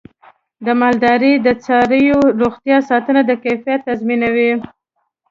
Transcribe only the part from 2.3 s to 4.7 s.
روغتیا ساتنه د کیفیت تضمینوي.